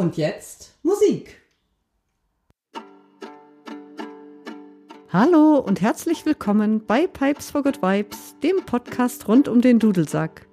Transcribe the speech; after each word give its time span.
Und 0.00 0.16
jetzt 0.16 0.78
Musik. 0.82 1.42
Hallo 5.12 5.58
und 5.58 5.82
herzlich 5.82 6.24
willkommen 6.24 6.86
bei 6.86 7.06
Pipes 7.06 7.50
for 7.50 7.62
Good 7.62 7.82
Vibes, 7.82 8.34
dem 8.42 8.64
Podcast 8.64 9.28
rund 9.28 9.46
um 9.46 9.60
den 9.60 9.78
Dudelsack. 9.78 10.46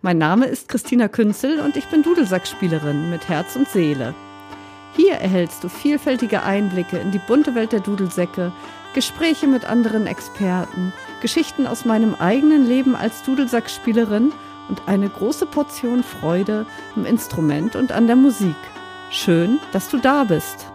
Mein 0.00 0.16
Name 0.16 0.46
ist 0.46 0.70
Christina 0.70 1.08
Künzel 1.08 1.60
und 1.60 1.76
ich 1.76 1.84
bin 1.88 2.02
Dudelsackspielerin 2.02 3.10
mit 3.10 3.28
Herz 3.28 3.56
und 3.56 3.68
Seele. 3.68 4.14
Hier 4.96 5.16
erhältst 5.16 5.62
du 5.62 5.68
vielfältige 5.68 6.42
Einblicke 6.42 6.96
in 6.96 7.10
die 7.10 7.20
bunte 7.28 7.54
Welt 7.54 7.72
der 7.72 7.80
Dudelsäcke, 7.80 8.52
Gespräche 8.94 9.46
mit 9.46 9.66
anderen 9.66 10.06
Experten, 10.06 10.94
Geschichten 11.20 11.66
aus 11.66 11.84
meinem 11.84 12.14
eigenen 12.14 12.66
Leben 12.66 12.96
als 12.96 13.22
Dudelsackspielerin 13.24 14.32
und 14.70 14.88
eine 14.88 15.10
große 15.10 15.44
Portion 15.44 16.02
Freude 16.02 16.64
am 16.96 17.04
Instrument 17.04 17.76
und 17.76 17.92
an 17.92 18.06
der 18.06 18.16
Musik. 18.16 18.56
Schön, 19.10 19.60
dass 19.72 19.88
du 19.88 19.98
da 19.98 20.24
bist. 20.24 20.66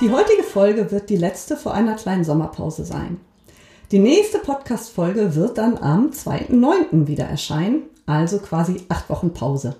Die 0.00 0.10
heutige 0.10 0.42
Folge 0.42 0.90
wird 0.90 1.10
die 1.10 1.16
letzte 1.16 1.56
vor 1.56 1.74
einer 1.74 1.94
kleinen 1.94 2.22
Sommerpause 2.22 2.84
sein. 2.84 3.18
Die 3.92 3.98
nächste 3.98 4.38
Podcast-Folge 4.38 5.34
wird 5.34 5.58
dann 5.58 5.78
am 5.78 6.10
2.9. 6.10 7.06
wieder 7.06 7.24
erscheinen, 7.24 7.82
also 8.04 8.38
quasi 8.38 8.84
acht 8.88 9.08
Wochen 9.10 9.32
Pause. 9.32 9.76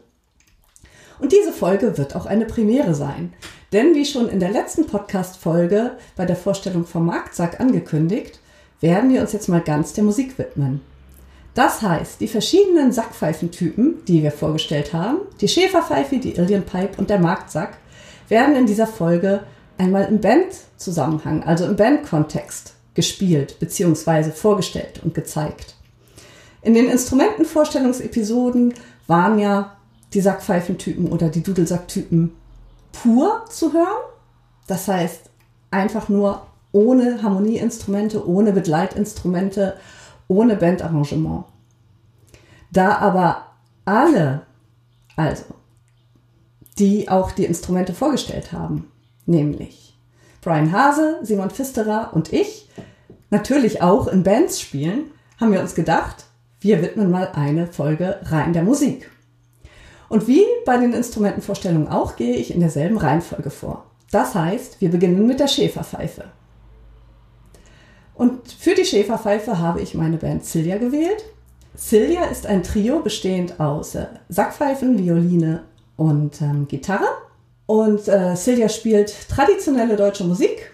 Und 1.18 1.32
diese 1.32 1.52
Folge 1.52 1.98
wird 1.98 2.16
auch 2.16 2.26
eine 2.26 2.44
Premiere 2.44 2.94
sein. 2.94 3.32
Denn 3.72 3.94
wie 3.94 4.04
schon 4.04 4.28
in 4.28 4.40
der 4.40 4.50
letzten 4.50 4.86
Podcast-Folge 4.86 5.92
bei 6.14 6.24
der 6.24 6.36
Vorstellung 6.36 6.86
vom 6.86 7.06
Marktsack 7.06 7.60
angekündigt, 7.60 8.38
werden 8.80 9.12
wir 9.12 9.20
uns 9.20 9.32
jetzt 9.32 9.48
mal 9.48 9.60
ganz 9.60 9.92
der 9.92 10.04
Musik 10.04 10.38
widmen. 10.38 10.80
Das 11.54 11.80
heißt, 11.80 12.20
die 12.20 12.28
verschiedenen 12.28 12.92
Sackpfeifentypen, 12.92 14.04
die 14.06 14.22
wir 14.22 14.30
vorgestellt 14.30 14.92
haben, 14.92 15.18
die 15.40 15.48
Schäferpfeife, 15.48 16.18
die 16.18 16.36
Illian 16.36 16.64
Pipe 16.64 16.98
und 16.98 17.08
der 17.08 17.18
Marktsack, 17.18 17.78
werden 18.28 18.54
in 18.56 18.66
dieser 18.66 18.86
Folge 18.86 19.42
einmal 19.78 20.04
im 20.04 20.20
Bandzusammenhang, 20.20 21.42
also 21.44 21.64
im 21.64 21.76
Bandkontext 21.76 22.74
gespielt 22.94 23.58
bzw. 23.58 24.30
vorgestellt 24.30 25.00
und 25.02 25.14
gezeigt. 25.14 25.74
In 26.62 26.74
den 26.74 26.88
Instrumentenvorstellungsepisoden 26.88 28.74
waren 29.06 29.38
ja 29.38 29.76
die 30.12 30.20
Sackpfeifentypen 30.20 31.10
oder 31.10 31.28
die 31.28 31.42
Dudelsacktypen 31.42 32.32
pur 33.02 33.44
zu 33.48 33.72
hören. 33.72 34.04
Das 34.66 34.88
heißt, 34.88 35.30
einfach 35.70 36.08
nur 36.08 36.46
ohne 36.72 37.22
Harmonieinstrumente, 37.22 38.26
ohne 38.28 38.52
Begleitinstrumente, 38.52 39.76
ohne 40.28 40.56
Bandarrangement. 40.56 41.44
Da 42.72 42.98
aber 42.98 43.46
alle, 43.84 44.42
also 45.16 45.44
die 46.78 47.08
auch 47.08 47.30
die 47.30 47.44
Instrumente 47.44 47.94
vorgestellt 47.94 48.52
haben, 48.52 48.90
nämlich 49.24 49.98
Brian 50.42 50.72
Hase, 50.72 51.18
Simon 51.22 51.50
Pfisterer 51.50 52.10
und 52.12 52.32
ich, 52.32 52.68
natürlich 53.30 53.82
auch 53.82 54.08
in 54.08 54.22
Bands 54.22 54.60
spielen, 54.60 55.10
haben 55.40 55.52
wir 55.52 55.60
uns 55.60 55.74
gedacht, 55.74 56.26
wir 56.60 56.82
widmen 56.82 57.10
mal 57.10 57.30
eine 57.34 57.66
Folge 57.66 58.20
rein 58.24 58.52
der 58.52 58.62
Musik. 58.62 59.10
Und 60.08 60.28
wie 60.28 60.44
bei 60.64 60.76
den 60.78 60.92
Instrumentenvorstellungen 60.92 61.88
auch, 61.88 62.16
gehe 62.16 62.36
ich 62.36 62.54
in 62.54 62.60
derselben 62.60 62.96
Reihenfolge 62.96 63.50
vor. 63.50 63.86
Das 64.10 64.34
heißt, 64.34 64.80
wir 64.80 64.90
beginnen 64.90 65.26
mit 65.26 65.40
der 65.40 65.48
Schäferpfeife. 65.48 66.24
Und 68.14 68.50
für 68.50 68.74
die 68.74 68.84
Schäferpfeife 68.84 69.58
habe 69.58 69.80
ich 69.80 69.94
meine 69.94 70.16
Band 70.16 70.44
Cilia 70.44 70.78
gewählt. 70.78 71.24
Cilia 71.76 72.24
ist 72.26 72.46
ein 72.46 72.62
Trio 72.62 73.00
bestehend 73.00 73.60
aus 73.60 73.94
äh, 73.94 74.06
Sackpfeifen, 74.28 74.98
Violine 74.98 75.64
und 75.96 76.40
ähm, 76.40 76.66
Gitarre. 76.68 77.08
Und 77.66 78.08
äh, 78.08 78.34
Cilia 78.34 78.68
spielt 78.68 79.28
traditionelle 79.28 79.96
deutsche 79.96 80.24
Musik, 80.24 80.70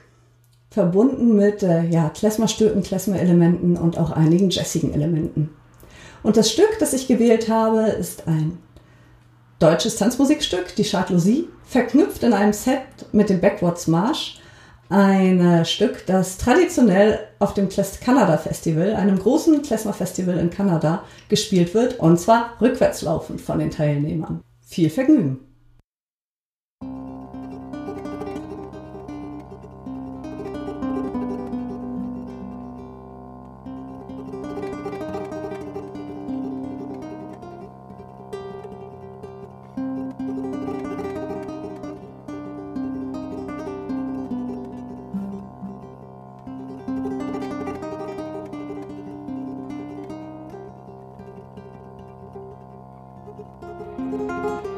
verbunden 0.70 1.34
mit 1.34 1.62
äh, 1.62 1.84
ja, 1.86 2.10
Klezmer-Stücken, 2.10 2.82
Klezmer-Elementen 2.82 3.76
und 3.76 3.98
auch 3.98 4.12
einigen 4.12 4.50
jazzigen 4.50 4.92
Elementen. 4.94 5.50
Und 6.22 6.36
das 6.36 6.52
Stück, 6.52 6.78
das 6.78 6.92
ich 6.92 7.08
gewählt 7.08 7.48
habe, 7.48 7.80
ist 7.80 8.28
ein 8.28 8.58
deutsches 9.62 9.96
Tanzmusikstück, 9.96 10.74
die 10.74 10.84
Chartlosie, 10.84 11.48
verknüpft 11.64 12.24
in 12.24 12.32
einem 12.32 12.52
Set 12.52 12.82
mit 13.12 13.30
dem 13.30 13.40
Backwards 13.40 13.86
Marsch. 13.86 14.38
Ein 14.88 15.40
äh, 15.40 15.64
Stück, 15.64 16.04
das 16.06 16.36
traditionell 16.36 17.20
auf 17.38 17.54
dem 17.54 17.68
Klest 17.68 18.00
Canada 18.00 18.36
Festival, 18.36 18.94
einem 18.94 19.18
großen 19.18 19.62
Klezmer 19.62 19.94
Festival 19.94 20.36
in 20.38 20.50
Kanada, 20.50 21.04
gespielt 21.28 21.72
wird 21.74 21.98
und 21.98 22.18
zwar 22.18 22.60
rückwärts 22.60 23.02
laufend 23.02 23.40
von 23.40 23.58
den 23.58 23.70
Teilnehmern. 23.70 24.42
Viel 24.60 24.90
Vergnügen! 24.90 25.51
Música 54.12 54.71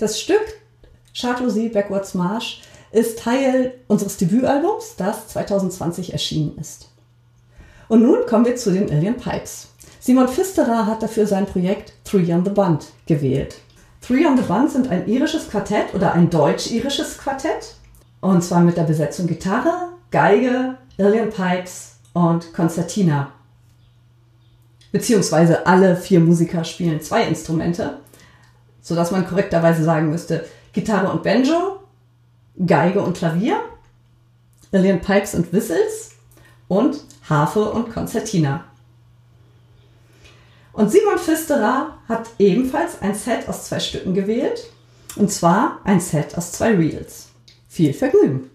Das 0.00 0.18
Stück 0.18 0.40
Chartreuse 1.14 1.68
Backwards 1.68 2.14
March 2.14 2.62
ist 2.90 3.18
Teil 3.18 3.74
unseres 3.86 4.16
Debütalbums, 4.16 4.96
das 4.96 5.28
2020 5.28 6.14
erschienen 6.14 6.56
ist. 6.58 6.88
Und 7.86 8.02
nun 8.02 8.24
kommen 8.26 8.46
wir 8.46 8.56
zu 8.56 8.72
den 8.72 8.90
Alien 8.90 9.18
Pipes. 9.18 9.68
Simon 10.00 10.26
Pfisterer 10.26 10.86
hat 10.86 11.02
dafür 11.02 11.26
sein 11.26 11.44
Projekt 11.44 11.92
Three 12.04 12.32
on 12.32 12.46
the 12.46 12.50
Bund 12.50 12.86
gewählt. 13.04 13.56
Three 14.00 14.24
on 14.24 14.38
the 14.38 14.42
Bund 14.42 14.70
sind 14.70 14.88
ein 14.88 15.06
irisches 15.06 15.50
Quartett 15.50 15.92
oder 15.92 16.14
ein 16.14 16.30
deutsch-irisches 16.30 17.18
Quartett. 17.18 17.74
Und 18.22 18.42
zwar 18.42 18.62
mit 18.62 18.78
der 18.78 18.84
Besetzung 18.84 19.26
Gitarre, 19.26 19.90
Geige, 20.10 20.78
Alien 20.98 21.28
Pipes 21.28 21.96
und 22.14 22.54
Konzertina. 22.54 23.32
Beziehungsweise 24.92 25.66
alle 25.66 25.94
vier 25.94 26.20
Musiker 26.20 26.64
spielen 26.64 27.02
zwei 27.02 27.24
Instrumente, 27.24 27.98
sodass 28.80 29.10
man 29.10 29.26
korrekterweise 29.26 29.84
sagen 29.84 30.10
müsste 30.10 30.44
Gitarre 30.72 31.10
und 31.10 31.22
Banjo, 31.22 31.80
Geige 32.64 33.00
und 33.00 33.16
Klavier, 33.16 33.60
Alien 34.72 35.00
Pipes 35.00 35.34
und 35.34 35.52
Whistles 35.52 36.12
und 36.68 36.98
Harfe 37.28 37.70
und 37.70 37.92
Konzertina. 37.92 38.64
Und 40.72 40.90
Simon 40.90 41.18
Pfisterer 41.18 41.98
hat 42.08 42.30
ebenfalls 42.38 43.02
ein 43.02 43.14
Set 43.14 43.48
aus 43.48 43.64
zwei 43.64 43.80
Stücken 43.80 44.14
gewählt, 44.14 44.64
und 45.16 45.30
zwar 45.30 45.80
ein 45.84 46.00
Set 46.00 46.36
aus 46.38 46.52
zwei 46.52 46.74
Reels. 46.74 47.28
Viel 47.68 47.92
Vergnügen! 47.92 48.49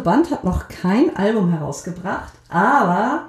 Band 0.00 0.30
hat 0.30 0.44
noch 0.44 0.68
kein 0.68 1.16
Album 1.16 1.50
herausgebracht, 1.50 2.32
aber 2.48 3.26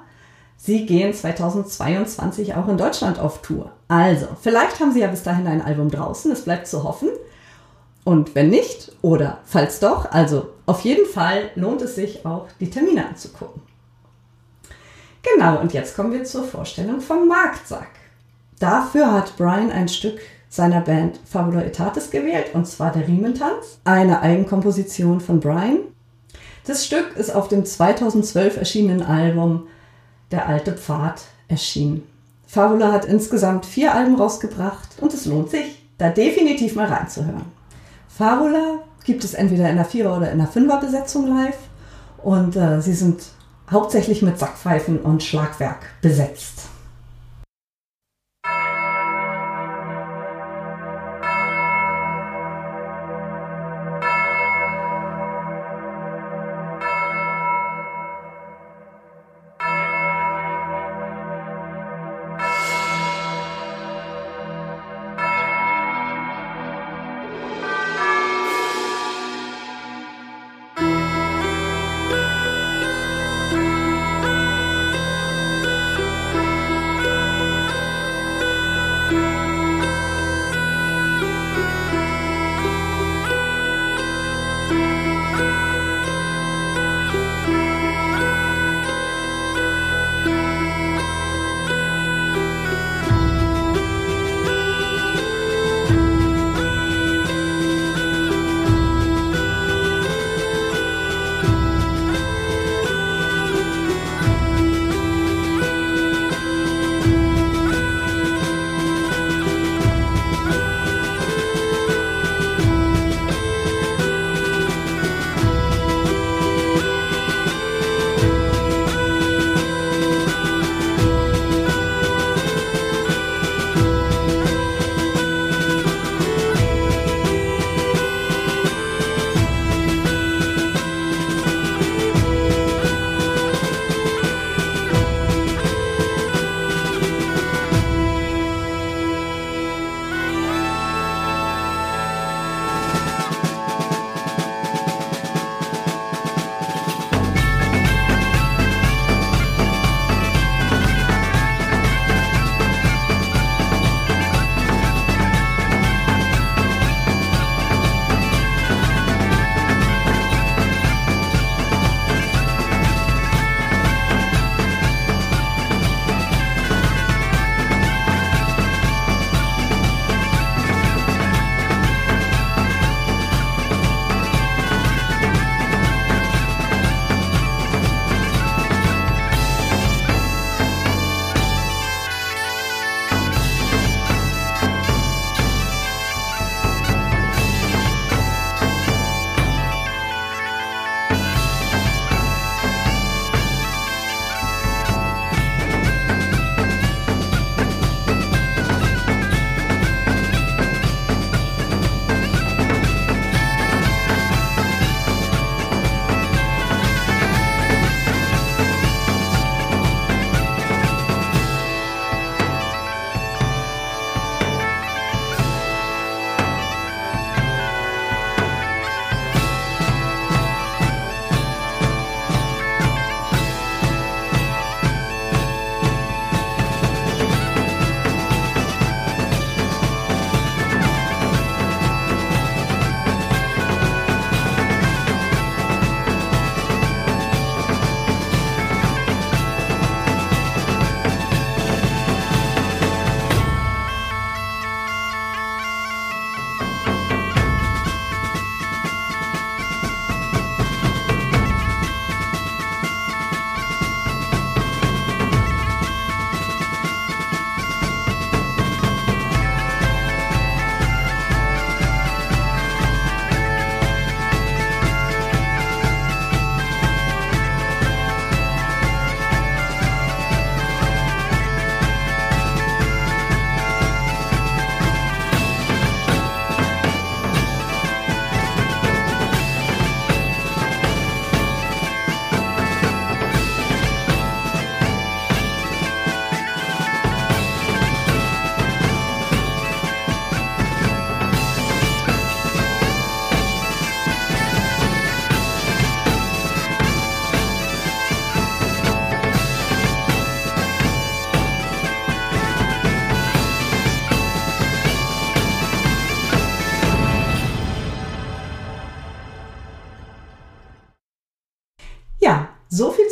sie 0.57 0.85
gehen 0.85 1.13
2022 1.13 2.55
auch 2.55 2.67
in 2.67 2.77
Deutschland 2.77 3.19
auf 3.19 3.41
Tour. 3.41 3.71
Also, 3.87 4.27
vielleicht 4.41 4.79
haben 4.79 4.91
sie 4.91 5.01
ja 5.01 5.07
bis 5.07 5.23
dahin 5.23 5.47
ein 5.47 5.61
Album 5.61 5.89
draußen, 5.89 6.31
es 6.31 6.43
bleibt 6.43 6.67
zu 6.67 6.83
hoffen. 6.83 7.09
Und 8.03 8.33
wenn 8.33 8.49
nicht, 8.49 8.91
oder 9.01 9.39
falls 9.45 9.79
doch, 9.79 10.11
also 10.11 10.49
auf 10.65 10.81
jeden 10.81 11.05
Fall 11.05 11.51
lohnt 11.55 11.81
es 11.81 11.95
sich 11.95 12.25
auch, 12.25 12.47
die 12.59 12.69
Termine 12.69 13.07
anzugucken. 13.07 13.61
Genau, 15.21 15.59
und 15.59 15.73
jetzt 15.73 15.95
kommen 15.95 16.11
wir 16.13 16.23
zur 16.23 16.43
Vorstellung 16.43 16.99
vom 16.99 17.27
Marktsack. 17.27 17.89
Dafür 18.59 19.11
hat 19.11 19.37
Brian 19.37 19.71
ein 19.71 19.87
Stück 19.87 20.19
seiner 20.49 20.81
Band 20.81 21.19
Fabula 21.25 21.61
Etatis 21.61 22.11
gewählt, 22.11 22.53
und 22.53 22.67
zwar 22.67 22.91
der 22.91 23.07
Riementanz, 23.07 23.79
eine 23.83 24.21
Eigenkomposition 24.21 25.21
von 25.21 25.39
Brian. 25.39 25.79
Das 26.65 26.85
Stück 26.85 27.15
ist 27.17 27.33
auf 27.33 27.47
dem 27.47 27.65
2012 27.65 28.57
erschienenen 28.57 29.03
Album 29.03 29.67
Der 30.29 30.47
alte 30.47 30.73
Pfad 30.73 31.23
erschienen. 31.47 32.03
Fabula 32.47 32.91
hat 32.91 33.05
insgesamt 33.05 33.65
vier 33.65 33.95
Alben 33.95 34.15
rausgebracht 34.15 34.89
und 34.99 35.13
es 35.13 35.25
lohnt 35.25 35.49
sich, 35.49 35.85
da 35.97 36.09
definitiv 36.09 36.75
mal 36.75 36.87
reinzuhören. 36.87 37.45
Fabula 38.07 38.79
gibt 39.03 39.23
es 39.23 39.33
entweder 39.33 39.69
in 39.69 39.77
der 39.77 39.85
Vierer- 39.85 40.17
oder 40.17 40.31
in 40.31 40.37
der 40.37 40.47
Fünfer-Besetzung 40.47 41.27
live 41.27 41.57
und 42.21 42.55
äh, 42.55 42.81
sie 42.81 42.93
sind 42.93 43.23
hauptsächlich 43.71 44.21
mit 44.21 44.37
Sackpfeifen 44.37 44.99
und 44.99 45.23
Schlagwerk 45.23 45.79
besetzt. 46.01 46.70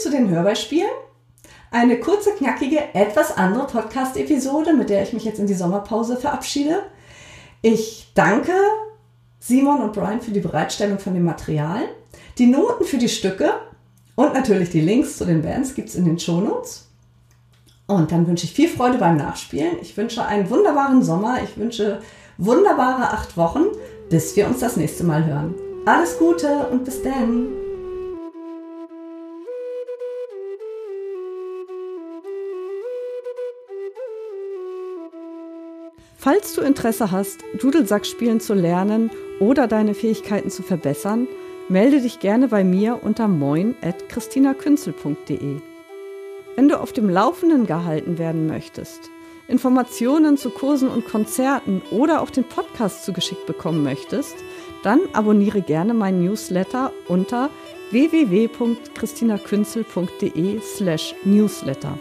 Zu 0.01 0.11
den 0.11 0.29
Hörbeispielen. 0.29 0.89
Eine 1.71 1.99
kurze, 1.99 2.31
knackige, 2.31 2.79
etwas 2.93 3.35
andere 3.35 3.67
Podcast-Episode, 3.67 4.73
mit 4.73 4.89
der 4.89 5.03
ich 5.03 5.13
mich 5.13 5.25
jetzt 5.25 5.39
in 5.39 5.47
die 5.47 5.53
Sommerpause 5.53 6.17
verabschiede. 6.17 6.83
Ich 7.61 8.11
danke 8.15 8.53
Simon 9.39 9.81
und 9.81 9.93
Brian 9.93 10.21
für 10.21 10.31
die 10.31 10.39
Bereitstellung 10.39 10.99
von 10.99 11.13
dem 11.13 11.25
Material. 11.25 11.81
Die 12.37 12.47
Noten 12.47 12.85
für 12.85 12.97
die 12.97 13.09
Stücke 13.09 13.53
und 14.15 14.33
natürlich 14.33 14.69
die 14.69 14.81
Links 14.81 15.17
zu 15.17 15.25
den 15.25 15.41
Bands 15.41 15.75
gibt 15.75 15.89
es 15.89 15.95
in 15.95 16.05
den 16.05 16.17
Shownotes. 16.17 16.87
Und 17.87 18.11
dann 18.11 18.27
wünsche 18.27 18.45
ich 18.45 18.53
viel 18.53 18.69
Freude 18.69 18.97
beim 18.97 19.17
Nachspielen. 19.17 19.77
Ich 19.81 19.97
wünsche 19.97 20.25
einen 20.25 20.49
wunderbaren 20.49 21.03
Sommer. 21.03 21.39
Ich 21.43 21.57
wünsche 21.57 22.01
wunderbare 22.37 23.09
acht 23.09 23.35
Wochen, 23.35 23.65
bis 24.09 24.35
wir 24.35 24.47
uns 24.47 24.59
das 24.59 24.77
nächste 24.77 25.03
Mal 25.03 25.25
hören. 25.25 25.55
Alles 25.85 26.17
Gute 26.19 26.67
und 26.71 26.85
bis 26.85 27.01
dann. 27.01 27.68
Falls 36.21 36.53
du 36.53 36.59
Interesse 36.59 37.11
hast, 37.11 37.45
Dudelsack 37.61 38.05
spielen 38.05 38.41
zu 38.41 38.53
lernen 38.53 39.09
oder 39.39 39.67
deine 39.67 39.93
Fähigkeiten 39.93 40.49
zu 40.49 40.63
verbessern, 40.63 41.29
melde 41.69 42.01
dich 42.01 42.19
gerne 42.19 42.49
bei 42.49 42.65
mir 42.65 43.01
unter 43.01 43.29
moin.christinakünzel.de. 43.29 45.61
Wenn 46.57 46.67
du 46.67 46.77
auf 46.77 46.91
dem 46.91 47.09
Laufenden 47.09 47.65
gehalten 47.65 48.17
werden 48.17 48.47
möchtest, 48.47 49.09
Informationen 49.47 50.35
zu 50.35 50.49
Kursen 50.49 50.89
und 50.89 51.07
Konzerten 51.07 51.81
oder 51.89 52.21
auch 52.21 52.31
den 52.31 52.43
Podcast 52.43 53.05
zugeschickt 53.05 53.45
bekommen 53.45 53.81
möchtest, 53.81 54.35
dann 54.83 54.99
abonniere 55.13 55.61
gerne 55.61 55.93
meinen 55.93 56.25
Newsletter 56.25 56.91
unter 57.07 57.49
www.christinakünzel.de 57.91 60.59
slash 60.59 61.15
newsletter. 61.23 61.97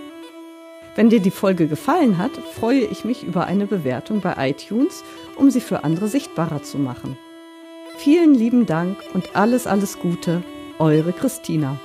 Wenn 0.99 1.11
dir 1.11 1.21
die 1.21 1.31
Folge 1.31 1.69
gefallen 1.69 2.19
hat, 2.19 2.33
freue 2.57 2.81
ich 2.81 3.05
mich 3.05 3.23
über 3.23 3.47
eine 3.47 3.69
Bewertung 3.69 4.21
bei 4.21 4.51
iTunes, 4.51 5.05
um 5.37 5.49
sie 5.49 5.61
für 5.61 5.85
andere 5.85 6.09
sichtbarer 6.09 6.65
zu 6.65 6.77
machen. 6.77 7.17
Vielen 7.99 8.35
lieben 8.35 8.67
Dank 8.67 8.97
und 9.15 9.37
alles, 9.37 9.69
alles 9.69 10.01
Gute, 10.01 10.43
eure 10.81 11.13
Christina. 11.13 11.79